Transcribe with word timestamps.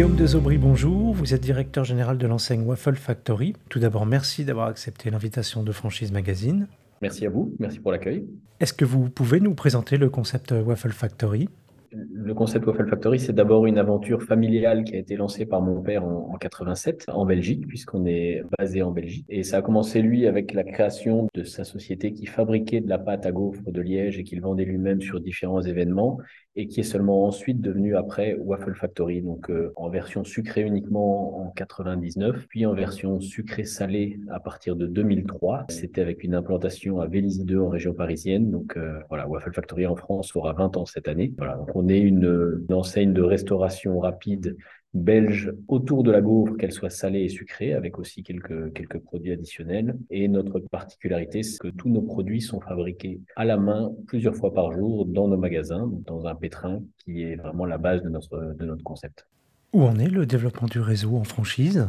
Guillaume 0.00 0.16
Desaubry, 0.16 0.56
bonjour. 0.56 1.12
Vous 1.12 1.34
êtes 1.34 1.42
directeur 1.42 1.84
général 1.84 2.16
de 2.16 2.26
l'enseigne 2.26 2.62
Waffle 2.62 2.94
Factory. 2.94 3.52
Tout 3.68 3.80
d'abord, 3.80 4.06
merci 4.06 4.46
d'avoir 4.46 4.68
accepté 4.68 5.10
l'invitation 5.10 5.62
de 5.62 5.72
Franchise 5.72 6.10
Magazine. 6.10 6.68
Merci 7.02 7.26
à 7.26 7.28
vous, 7.28 7.54
merci 7.58 7.80
pour 7.80 7.92
l'accueil. 7.92 8.26
Est-ce 8.60 8.72
que 8.72 8.86
vous 8.86 9.10
pouvez 9.10 9.40
nous 9.40 9.54
présenter 9.54 9.98
le 9.98 10.08
concept 10.08 10.52
Waffle 10.52 10.92
Factory? 10.92 11.50
Le 11.92 12.32
concept 12.32 12.66
Waffle 12.66 12.88
Factory, 12.88 13.18
c'est 13.18 13.34
d'abord 13.34 13.66
une 13.66 13.76
aventure 13.76 14.22
familiale 14.22 14.84
qui 14.84 14.94
a 14.94 14.98
été 14.98 15.16
lancée 15.16 15.44
par 15.44 15.60
mon 15.60 15.82
père 15.82 16.02
en, 16.04 16.38
87 16.40 17.06
en 17.08 17.26
Belgique, 17.26 17.66
puisqu'on 17.66 18.06
est 18.06 18.42
basé 18.58 18.80
en 18.80 18.92
Belgique. 18.92 19.26
Et 19.28 19.42
ça 19.42 19.58
a 19.58 19.62
commencé, 19.62 20.00
lui, 20.00 20.26
avec 20.26 20.54
la 20.54 20.64
création 20.64 21.26
de 21.34 21.44
sa 21.44 21.64
société 21.64 22.14
qui 22.14 22.24
fabriquait 22.24 22.80
de 22.80 22.88
la 22.88 22.98
pâte 22.98 23.26
à 23.26 23.32
gaufres 23.32 23.70
de 23.70 23.80
Liège 23.82 24.18
et 24.18 24.24
qu'il 24.24 24.40
vendait 24.40 24.64
lui-même 24.64 25.02
sur 25.02 25.20
différents 25.20 25.60
événements 25.60 26.18
et 26.56 26.66
qui 26.66 26.80
est 26.80 26.84
seulement 26.84 27.26
ensuite 27.26 27.60
devenu 27.60 27.96
après 27.96 28.34
Waffle 28.34 28.74
Factory, 28.74 29.22
donc 29.22 29.50
euh, 29.50 29.72
en 29.76 29.88
version 29.88 30.24
sucrée 30.24 30.62
uniquement 30.62 31.46
en 31.46 31.50
99, 31.50 32.46
puis 32.48 32.66
en 32.66 32.74
version 32.74 33.20
sucrée 33.20 33.64
salée 33.64 34.18
à 34.30 34.40
partir 34.40 34.74
de 34.74 34.86
2003. 34.86 35.66
C'était 35.68 36.00
avec 36.00 36.24
une 36.24 36.34
implantation 36.34 37.00
à 37.00 37.06
Vélizy 37.06 37.44
2 37.44 37.60
en 37.60 37.68
région 37.68 37.94
parisienne. 37.94 38.50
Donc 38.50 38.76
euh, 38.76 38.98
voilà, 39.08 39.28
Waffle 39.28 39.52
Factory 39.52 39.86
en 39.86 39.94
France 39.96 40.34
aura 40.34 40.52
20 40.52 40.76
ans 40.76 40.86
cette 40.86 41.06
année. 41.06 41.32
Voilà, 41.38 41.54
donc 41.54 41.70
on 41.74 41.88
est 41.88 42.00
une, 42.00 42.64
une 42.68 42.74
enseigne 42.74 43.12
de 43.12 43.22
restauration 43.22 44.00
rapide 44.00 44.56
belge 44.94 45.52
autour 45.68 46.02
de 46.02 46.10
la 46.10 46.20
gaufre, 46.20 46.56
qu'elle 46.56 46.72
soit 46.72 46.90
salée 46.90 47.22
et 47.22 47.28
sucrée, 47.28 47.74
avec 47.74 47.98
aussi 47.98 48.22
quelques, 48.22 48.72
quelques 48.72 48.98
produits 48.98 49.32
additionnels. 49.32 49.96
Et 50.10 50.28
notre 50.28 50.58
particularité, 50.58 51.42
c'est 51.42 51.58
que 51.58 51.68
tous 51.68 51.88
nos 51.88 52.02
produits 52.02 52.40
sont 52.40 52.60
fabriqués 52.60 53.20
à 53.36 53.44
la 53.44 53.56
main 53.56 53.92
plusieurs 54.06 54.36
fois 54.36 54.52
par 54.52 54.72
jour 54.72 55.06
dans 55.06 55.28
nos 55.28 55.36
magasins, 55.36 55.90
dans 56.06 56.26
un 56.26 56.34
pétrin 56.34 56.82
qui 57.04 57.22
est 57.22 57.36
vraiment 57.36 57.64
la 57.64 57.78
base 57.78 58.02
de 58.02 58.08
notre, 58.08 58.54
de 58.58 58.64
notre 58.64 58.82
concept. 58.82 59.26
Où 59.72 59.82
en 59.82 59.98
est 59.98 60.08
le 60.08 60.26
développement 60.26 60.66
du 60.66 60.80
réseau 60.80 61.16
en 61.16 61.24
franchise? 61.24 61.88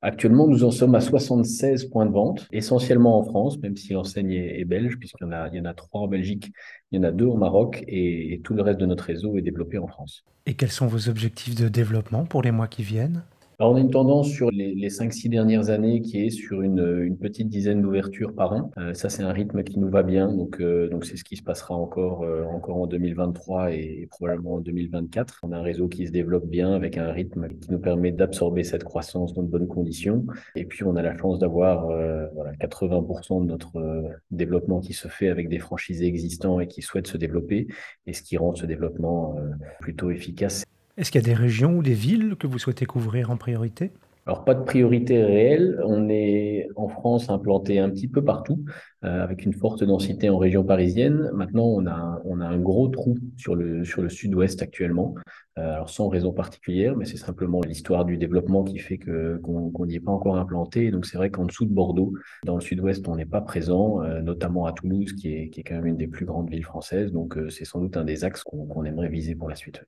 Actuellement, 0.00 0.46
nous 0.46 0.62
en 0.62 0.70
sommes 0.70 0.94
à 0.94 1.00
76 1.00 1.86
points 1.86 2.06
de 2.06 2.12
vente, 2.12 2.46
essentiellement 2.52 3.18
en 3.18 3.24
France, 3.24 3.58
même 3.58 3.76
si 3.76 3.94
l'enseigne 3.94 4.30
est, 4.32 4.64
belge, 4.64 4.96
puisqu'il 4.96 5.24
y 5.24 5.26
en 5.26 5.32
a, 5.32 5.48
il 5.48 5.56
y 5.56 5.60
en 5.60 5.64
a 5.64 5.74
trois 5.74 6.02
en 6.02 6.06
Belgique, 6.06 6.52
il 6.92 6.96
y 6.96 6.98
en 7.00 7.02
a 7.02 7.10
deux 7.10 7.24
au 7.24 7.36
Maroc, 7.36 7.82
et 7.88 8.40
tout 8.44 8.54
le 8.54 8.62
reste 8.62 8.78
de 8.78 8.86
notre 8.86 9.04
réseau 9.04 9.36
est 9.36 9.42
développé 9.42 9.76
en 9.78 9.88
France. 9.88 10.24
Et 10.46 10.54
quels 10.54 10.70
sont 10.70 10.86
vos 10.86 11.08
objectifs 11.08 11.56
de 11.56 11.68
développement 11.68 12.24
pour 12.24 12.42
les 12.42 12.52
mois 12.52 12.68
qui 12.68 12.84
viennent? 12.84 13.24
Alors, 13.60 13.72
on 13.72 13.74
a 13.76 13.80
une 13.80 13.90
tendance 13.90 14.30
sur 14.30 14.52
les, 14.52 14.72
les 14.76 14.88
5-6 14.88 15.30
dernières 15.30 15.70
années 15.70 16.00
qui 16.00 16.24
est 16.24 16.30
sur 16.30 16.62
une, 16.62 17.16
petite 17.16 17.48
dizaine 17.48 17.82
d'ouvertures 17.82 18.32
par 18.32 18.52
an. 18.52 18.70
Euh, 18.78 18.94
ça, 18.94 19.08
c'est 19.08 19.24
un 19.24 19.32
rythme 19.32 19.64
qui 19.64 19.80
nous 19.80 19.90
va 19.90 20.04
bien. 20.04 20.32
Donc, 20.32 20.60
euh, 20.60 20.88
c'est 21.02 21.16
ce 21.16 21.24
qui 21.24 21.34
se 21.34 21.42
passera 21.42 21.74
encore, 21.74 22.22
euh, 22.22 22.44
en 22.44 22.86
2023 22.86 23.72
et, 23.72 24.06
probablement 24.10 24.54
en 24.54 24.60
2024. 24.60 25.40
On 25.42 25.50
a 25.50 25.56
un 25.56 25.62
réseau 25.62 25.88
qui 25.88 26.06
se 26.06 26.12
développe 26.12 26.46
bien 26.46 26.72
avec 26.72 26.98
un 26.98 27.10
rythme 27.10 27.48
qui 27.48 27.72
nous 27.72 27.80
permet 27.80 28.12
d'absorber 28.12 28.62
cette 28.62 28.84
croissance 28.84 29.34
dans 29.34 29.42
de 29.42 29.48
bonnes 29.48 29.66
conditions. 29.66 30.24
Et 30.54 30.64
puis, 30.64 30.84
on 30.84 30.94
a 30.94 31.02
la 31.02 31.18
chance 31.18 31.40
d'avoir 31.40 31.86
voilà, 32.34 32.52
80% 32.60 33.40
de 33.40 33.46
notre 33.46 34.04
développement 34.30 34.78
qui 34.78 34.92
se 34.92 35.08
fait 35.08 35.30
avec 35.30 35.48
des 35.48 35.58
franchisés 35.58 36.06
existants 36.06 36.60
et 36.60 36.68
qui 36.68 36.80
souhaitent 36.80 37.08
se 37.08 37.16
développer 37.16 37.66
et 38.06 38.12
ce 38.12 38.22
qui 38.22 38.36
rend 38.36 38.54
ce 38.54 38.66
développement 38.66 39.34
plutôt 39.80 40.12
efficace. 40.12 40.64
Est-ce 40.98 41.12
qu'il 41.12 41.20
y 41.20 41.24
a 41.24 41.28
des 41.28 41.34
régions 41.34 41.76
ou 41.76 41.82
des 41.84 41.94
villes 41.94 42.34
que 42.34 42.48
vous 42.48 42.58
souhaitez 42.58 42.84
couvrir 42.84 43.30
en 43.30 43.36
priorité? 43.36 43.92
Alors, 44.26 44.44
pas 44.44 44.54
de 44.54 44.64
priorité 44.64 45.22
réelle. 45.22 45.80
On 45.86 46.08
est 46.08 46.68
en 46.74 46.88
France 46.88 47.30
implanté 47.30 47.78
un 47.78 47.88
petit 47.88 48.08
peu 48.08 48.24
partout, 48.24 48.64
euh, 49.04 49.22
avec 49.22 49.44
une 49.44 49.52
forte 49.52 49.84
densité 49.84 50.28
en 50.28 50.38
région 50.38 50.64
parisienne. 50.64 51.30
Maintenant, 51.32 51.66
on 51.66 51.86
a, 51.86 52.20
on 52.24 52.40
a 52.40 52.46
un 52.46 52.58
gros 52.58 52.88
trou 52.88 53.16
sur 53.36 53.54
le, 53.54 53.84
sur 53.84 54.02
le 54.02 54.08
sud-ouest 54.08 54.60
actuellement. 54.60 55.14
Euh, 55.56 55.74
alors, 55.74 55.88
sans 55.88 56.08
raison 56.08 56.32
particulière, 56.32 56.96
mais 56.96 57.04
c'est 57.04 57.16
simplement 57.16 57.60
l'histoire 57.60 58.04
du 58.04 58.18
développement 58.18 58.64
qui 58.64 58.78
fait 58.78 58.98
que, 58.98 59.36
qu'on 59.38 59.86
n'y 59.86 59.94
est 59.94 60.00
pas 60.00 60.10
encore 60.10 60.36
implanté. 60.36 60.90
Donc, 60.90 61.06
c'est 61.06 61.16
vrai 61.16 61.30
qu'en 61.30 61.44
dessous 61.44 61.64
de 61.64 61.72
Bordeaux, 61.72 62.12
dans 62.44 62.56
le 62.56 62.60
sud-ouest, 62.60 63.06
on 63.06 63.14
n'est 63.14 63.24
pas 63.24 63.40
présent, 63.40 64.02
euh, 64.02 64.20
notamment 64.20 64.66
à 64.66 64.72
Toulouse, 64.72 65.12
qui 65.12 65.32
est, 65.32 65.48
qui 65.50 65.60
est 65.60 65.62
quand 65.62 65.76
même 65.76 65.86
une 65.86 65.96
des 65.96 66.08
plus 66.08 66.26
grandes 66.26 66.50
villes 66.50 66.64
françaises. 66.64 67.12
Donc, 67.12 67.38
c'est 67.50 67.64
sans 67.64 67.78
doute 67.78 67.96
un 67.96 68.04
des 68.04 68.24
axes 68.24 68.42
qu'on, 68.42 68.66
qu'on 68.66 68.84
aimerait 68.84 69.08
viser 69.08 69.36
pour 69.36 69.48
la 69.48 69.54
suite. 69.54 69.84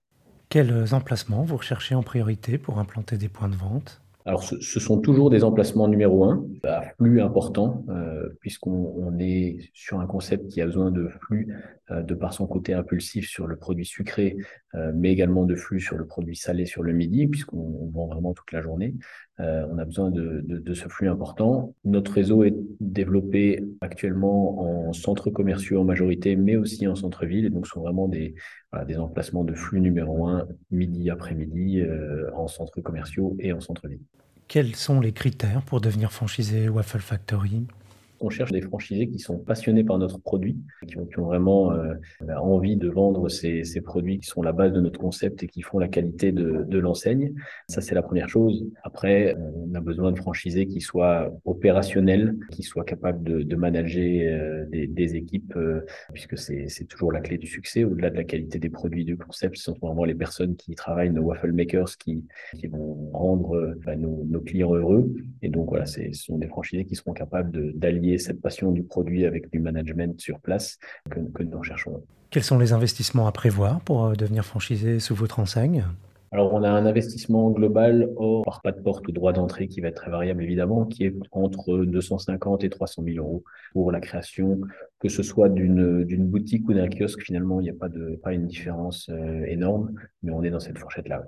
Quels 0.50 0.94
emplacements 0.94 1.44
vous 1.44 1.58
recherchez 1.58 1.94
en 1.94 2.02
priorité 2.02 2.58
pour 2.58 2.80
implanter 2.80 3.16
des 3.16 3.28
points 3.28 3.48
de 3.48 3.54
vente? 3.54 4.02
Alors, 4.26 4.42
ce, 4.42 4.80
sont 4.80 4.98
toujours 4.98 5.30
des 5.30 5.44
emplacements 5.44 5.86
numéro 5.86 6.24
un, 6.24 6.44
à 6.64 6.82
flux 6.98 7.22
important, 7.22 7.84
euh, 7.88 8.36
puisqu'on 8.40 9.16
est 9.20 9.70
sur 9.74 10.00
un 10.00 10.06
concept 10.06 10.48
qui 10.48 10.60
a 10.60 10.66
besoin 10.66 10.90
de 10.90 11.08
flux 11.20 11.54
de 11.90 12.14
par 12.14 12.32
son 12.32 12.46
côté 12.46 12.72
impulsif 12.72 13.28
sur 13.28 13.46
le 13.46 13.56
produit 13.56 13.84
sucré, 13.84 14.36
euh, 14.74 14.92
mais 14.94 15.10
également 15.10 15.44
de 15.44 15.54
flux 15.54 15.80
sur 15.80 15.96
le 15.96 16.06
produit 16.06 16.36
salé 16.36 16.66
sur 16.66 16.82
le 16.82 16.92
midi, 16.92 17.26
puisqu'on 17.26 17.90
vend 17.92 18.06
vraiment 18.06 18.32
toute 18.32 18.52
la 18.52 18.62
journée. 18.62 18.94
on 19.38 19.78
a 19.78 19.84
besoin 19.84 20.10
de, 20.10 20.74
ce 20.74 20.88
flux 20.88 21.08
important. 21.08 21.74
Notre 21.84 22.12
réseau 22.12 22.44
est 22.44 22.54
développé 22.80 23.64
actuellement 23.80 24.88
en 24.88 24.92
centres 24.92 25.30
commerciaux 25.30 25.80
en 25.80 25.84
majorité, 25.84 26.36
mais 26.36 26.56
aussi 26.56 26.86
en 26.86 26.94
centre-ville, 26.94 27.46
et 27.46 27.50
donc 27.50 27.66
sont 27.66 27.80
vraiment 27.80 28.08
des 28.08 28.34
emplacements 28.98 29.44
de 29.44 29.54
flux 29.54 29.80
numéro 29.80 30.26
un, 30.26 30.46
midi 30.70 31.10
après-midi, 31.10 31.82
en 32.34 32.48
centres 32.48 32.80
commerciaux 32.80 33.36
et 33.38 33.52
en 33.52 33.60
centre-ville. 33.60 34.02
Quels 34.50 34.74
sont 34.74 35.00
les 35.00 35.12
critères 35.12 35.62
pour 35.62 35.80
devenir 35.80 36.12
franchisé 36.12 36.68
Waffle 36.68 36.98
Factory? 36.98 37.66
On 38.20 38.28
cherche 38.28 38.52
des 38.52 38.60
franchisés 38.60 39.08
qui 39.08 39.18
sont 39.18 39.38
passionnés 39.38 39.82
par 39.82 39.98
notre 39.98 40.18
produit, 40.18 40.56
qui 40.86 40.98
ont, 40.98 41.08
vraiment 41.16 41.72
euh, 41.72 41.94
envie 42.36 42.76
de 42.76 42.88
vendre 42.88 43.28
ces, 43.28 43.62
produits 43.80 44.18
qui 44.18 44.26
sont 44.26 44.42
la 44.42 44.52
base 44.52 44.72
de 44.72 44.80
notre 44.80 45.00
concept 45.00 45.42
et 45.42 45.46
qui 45.46 45.62
font 45.62 45.78
la 45.78 45.88
qualité 45.88 46.32
de, 46.32 46.78
l'enseigne. 46.78 47.32
Ça, 47.68 47.80
c'est 47.80 47.94
la 47.94 48.02
première 48.02 48.28
chose. 48.28 48.66
Après, 48.82 49.34
euh, 49.34 49.38
on 49.54 49.74
a 49.74 49.80
besoin 49.80 50.12
de 50.12 50.18
franchisés 50.18 50.66
qui 50.66 50.80
soient 50.80 51.32
opérationnels, 51.44 52.36
qui 52.50 52.62
soient 52.62 52.84
capables 52.84 53.22
de, 53.22 53.56
manager 53.56 54.00
euh, 54.02 54.66
des, 54.70 55.16
équipes, 55.16 55.54
puisque 56.12 56.38
c'est 56.38 56.84
toujours 56.88 57.12
la 57.12 57.20
clé 57.20 57.38
du 57.38 57.46
succès. 57.46 57.84
Au-delà 57.84 58.10
de 58.10 58.16
la 58.16 58.24
qualité 58.24 58.58
des 58.58 58.70
produits 58.70 59.04
du 59.04 59.16
concept, 59.16 59.56
ce 59.56 59.64
sont 59.64 59.78
vraiment 59.80 60.04
les 60.04 60.14
personnes 60.14 60.56
qui 60.56 60.74
travaillent, 60.74 61.10
nos 61.10 61.22
waffle 61.22 61.52
makers, 61.52 61.96
qui, 61.98 62.24
vont 62.70 63.10
rendre 63.12 63.74
bah, 63.84 63.96
nos, 63.96 64.24
nos, 64.24 64.40
clients 64.40 64.74
heureux. 64.74 65.12
Et 65.42 65.48
donc, 65.48 65.70
voilà, 65.70 65.86
ce 65.86 66.00
sont 66.12 66.38
des 66.38 66.46
franchisés 66.46 66.84
qui 66.84 66.94
seront 66.94 67.12
capables 67.12 67.72
d'allier 67.74 68.09
cette 68.18 68.40
passion 68.40 68.72
du 68.72 68.82
produit 68.82 69.26
avec 69.26 69.50
du 69.50 69.60
management 69.60 70.20
sur 70.20 70.40
place 70.40 70.78
que, 71.10 71.20
que 71.20 71.42
nous 71.42 71.58
recherchons. 71.58 72.02
Quels 72.30 72.44
sont 72.44 72.58
les 72.58 72.72
investissements 72.72 73.26
à 73.26 73.32
prévoir 73.32 73.80
pour 73.80 74.06
euh, 74.06 74.14
devenir 74.14 74.44
franchisé 74.44 75.00
sous 75.00 75.14
votre 75.14 75.40
enseigne? 75.40 75.84
Alors, 76.32 76.54
on 76.54 76.62
a 76.62 76.70
un 76.70 76.86
investissement 76.86 77.50
global 77.50 78.08
hors 78.14 78.60
pas 78.62 78.70
de 78.70 78.80
porte 78.80 79.08
ou 79.08 79.10
droit 79.10 79.32
d'entrée 79.32 79.66
qui 79.66 79.80
va 79.80 79.88
être 79.88 79.96
très 79.96 80.12
variable 80.12 80.44
évidemment, 80.44 80.84
qui 80.84 81.04
est 81.04 81.14
entre 81.32 81.84
250 81.84 82.62
et 82.62 82.70
300 82.70 83.02
000 83.04 83.16
euros 83.18 83.42
pour 83.72 83.90
la 83.90 83.98
création, 83.98 84.60
que 85.00 85.08
ce 85.08 85.24
soit 85.24 85.48
d'une 85.48 86.26
boutique 86.28 86.68
ou 86.68 86.72
d'un 86.72 86.88
kiosque. 86.88 87.20
Finalement, 87.22 87.60
il 87.60 87.64
n'y 87.64 87.70
a 87.70 87.74
pas 87.74 87.88
de 87.88 88.20
pas 88.22 88.32
une 88.32 88.46
différence 88.46 89.08
euh, 89.10 89.44
énorme, 89.46 89.92
mais 90.22 90.30
on 90.30 90.44
est 90.44 90.50
dans 90.50 90.60
cette 90.60 90.78
fourchette 90.78 91.08
là. 91.08 91.24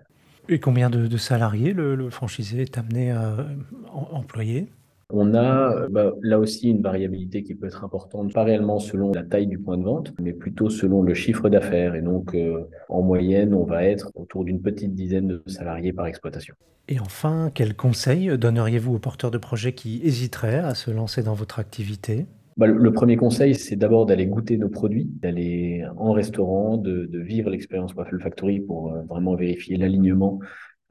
Et 0.49 0.61
combien 0.61 0.89
de, 0.89 1.17
salariés 1.17 1.73
le, 1.73 1.97
le, 1.97 2.11
franchisé 2.11 2.63
est 2.63 2.79
amené 2.79 3.11
à 3.11 3.47
employer? 3.93 4.69
On 5.13 5.35
a 5.35 5.89
bah, 5.89 6.13
là 6.23 6.39
aussi 6.39 6.71
une 6.71 6.83
variabilité 6.83 7.43
qui 7.43 7.55
peut 7.55 7.67
être 7.67 7.85
importante, 7.85 8.33
pas 8.33 8.45
réellement 8.45 8.79
selon 8.79 9.13
la 9.13 9.23
taille 9.23 9.47
du 9.47 9.59
point 9.59 9.77
de 9.77 9.85
vente, 9.85 10.13
mais 10.21 10.33
plutôt 10.33 10.71
selon 10.71 11.03
le 11.03 11.15
chiffre 11.15 11.49
d'affaires. 11.49 11.95
Et 11.95 12.01
donc, 12.03 12.35
euh, 12.35 12.65
en 12.89 13.03
moyenne, 13.03 13.55
on 13.55 13.65
va 13.65 13.85
être 13.85 14.11
autour 14.15 14.45
d'une 14.45 14.61
petite 14.61 14.95
dizaine 14.95 15.29
de 15.29 15.43
salariés 15.47 15.93
par 15.93 16.07
exploitation. 16.07 16.55
Et 16.89 16.99
enfin, 16.99 17.51
quels 17.55 17.77
conseils 17.77 18.37
donneriez-vous 18.37 18.95
aux 18.95 18.99
porteurs 18.99 19.31
de 19.31 19.39
projets 19.39 19.73
qui 19.73 20.01
hésiteraient 20.03 20.59
à 20.59 20.75
se 20.75 20.91
lancer 20.91 21.23
dans 21.23 21.35
votre 21.35 21.59
activité? 21.59 22.27
Bah, 22.57 22.67
le 22.67 22.93
premier 22.93 23.17
conseil, 23.17 23.55
c'est 23.55 23.77
d'abord 23.77 24.05
d'aller 24.05 24.27
goûter 24.27 24.59
nos 24.59 24.69
produits, 24.69 25.09
d'aller 25.23 25.85
en 25.97 26.13
restaurant, 26.13 26.77
de, 26.77 27.07
de 27.07 27.19
vivre 27.19 27.51
l'expérience 27.51 27.95
Waffle 27.95 28.21
Factory 28.21 28.61
pour 28.61 28.93
euh, 28.93 29.03
vraiment 29.09 29.35
vérifier 29.35 29.77
l'alignement 29.77 30.39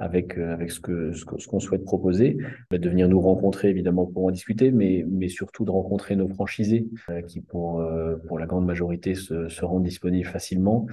avec, 0.01 0.37
euh, 0.37 0.51
avec 0.51 0.71
ce 0.71 0.81
qu'on 0.81 1.13
ce 1.13 1.47
qu'on 1.47 1.59
souhaite 1.59 1.85
proposer, 1.85 2.37
de 2.71 2.89
venir 2.89 3.07
nous 3.07 3.21
rencontrer 3.21 3.69
évidemment 3.69 4.07
pour 4.07 4.25
en 4.25 4.31
discuter, 4.31 4.71
mais, 4.71 5.05
mais 5.07 5.29
surtout 5.29 5.63
de 5.63 5.71
rencontrer 5.71 6.15
nos 6.15 6.27
franchisés 6.27 6.87
euh, 7.09 7.21
qui 7.21 7.39
pour, 7.39 7.79
euh, 7.79 8.15
pour 8.27 8.39
la 8.39 8.47
grande 8.47 8.65
majorité 8.65 9.13
se, 9.13 9.47
disponibles 9.79 10.27
facilement 10.27 10.87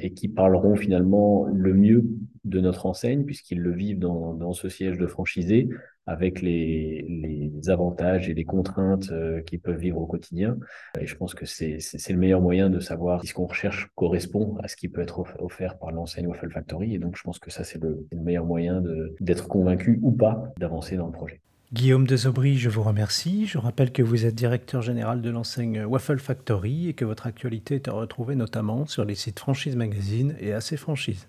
et 0.00 0.12
qui 0.12 0.26
parleront 0.26 0.74
finalement 0.74 1.46
le 1.52 1.72
mieux 1.72 2.04
de 2.44 2.60
notre 2.60 2.86
enseigne 2.86 3.24
puisqu'ils 3.24 3.60
le 3.60 3.72
vivent 3.72 4.00
dans, 4.00 4.34
dans 4.34 4.52
ce 4.52 4.68
siège 4.68 4.98
de 4.98 5.06
franchisé 5.06 5.68
avec 6.08 6.40
les, 6.40 7.04
les 7.08 7.70
avantages 7.70 8.28
et 8.28 8.34
les 8.34 8.44
contraintes 8.44 9.10
euh, 9.12 9.42
qu'ils 9.42 9.60
peuvent 9.60 9.78
vivre 9.78 9.98
au 9.98 10.06
quotidien. 10.06 10.56
Et 10.98 11.06
je 11.06 11.14
pense 11.14 11.34
que 11.34 11.44
c'est 11.44 11.78
le 12.08 12.16
meilleur 12.16 12.40
moyen 12.40 12.70
de 12.70 12.80
savoir 12.80 13.22
si 13.22 13.28
ce 13.28 13.34
qu'on 13.34 13.46
recherche 13.46 13.88
correspond 13.94 14.56
à 14.62 14.68
ce 14.68 14.76
qui 14.76 14.88
peut 14.88 15.02
être 15.02 15.24
offert 15.38 15.78
par 15.78 15.92
l'enseigne 15.92 16.26
Waffle 16.26 16.50
Factory. 16.50 16.94
Et 16.94 16.98
donc, 16.98 17.16
je 17.16 17.22
pense 17.22 17.38
que 17.38 17.50
ça, 17.50 17.62
c'est 17.62 17.80
le, 17.82 18.06
le, 18.10 18.18
meilleur 18.18 18.46
moyen 18.46 18.82
d'être 19.20 19.48
convaincu 19.48 19.98
ou 20.02 20.10
pas 20.12 20.52
d'avancer 20.58 20.96
dans 20.96 21.06
le 21.06 21.12
projet. 21.12 21.40
Guillaume 21.70 22.06
Desaubry, 22.06 22.56
je 22.56 22.70
vous 22.70 22.82
remercie. 22.82 23.46
Je 23.46 23.58
rappelle 23.58 23.92
que 23.92 24.02
vous 24.02 24.24
êtes 24.24 24.34
directeur 24.34 24.80
général 24.80 25.20
de 25.20 25.28
l'enseigne 25.28 25.84
Waffle 25.84 26.18
Factory 26.18 26.88
et 26.88 26.94
que 26.94 27.04
votre 27.04 27.26
actualité 27.26 27.74
est 27.74 27.88
à 27.88 27.92
retrouver 27.92 28.36
notamment 28.36 28.86
sur 28.86 29.04
les 29.04 29.14
sites 29.14 29.38
Franchise 29.38 29.76
Magazine 29.76 30.34
et 30.40 30.54
AC 30.54 30.76
Franchise. 30.76 31.26